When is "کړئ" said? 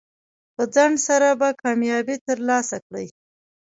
2.85-3.07